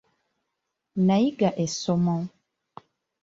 Nayiga 1.07 1.49
essomo. 1.63 2.17